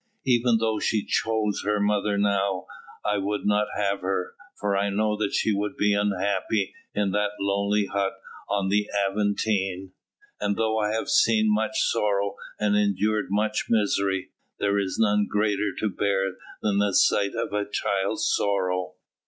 Even 0.25 0.57
though 0.57 0.79
she 0.79 1.05
chose 1.05 1.61
her 1.63 1.79
mother 1.79 2.17
now, 2.17 2.65
I 3.05 3.19
would 3.19 3.45
not 3.45 3.67
have 3.77 3.99
her, 4.01 4.33
for 4.59 4.75
I 4.75 4.89
know 4.89 5.15
that 5.17 5.31
she 5.35 5.53
would 5.53 5.77
be 5.77 5.93
unhappy 5.93 6.73
in 6.95 7.11
that 7.11 7.33
lonely 7.39 7.85
hut 7.85 8.13
on 8.49 8.69
the 8.69 8.89
Aventine; 9.07 9.91
and 10.39 10.55
though 10.55 10.79
I 10.79 10.91
have 10.91 11.07
seen 11.09 11.53
much 11.53 11.79
sorrow 11.81 12.33
and 12.59 12.75
endured 12.75 13.27
much 13.29 13.67
misery, 13.69 14.31
there 14.57 14.79
is 14.79 14.97
none 14.97 15.27
greater 15.29 15.71
to 15.77 15.87
bear 15.87 16.31
than 16.63 16.79
the 16.79 16.95
sight 16.95 17.35
of 17.35 17.53
a 17.53 17.69
child's 17.69 18.27
sorrow. 18.27 18.95